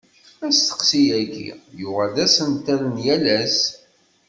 [0.47, 1.49] Asteqsi-agi,
[1.79, 3.59] yuɣal d asentel n yal ass.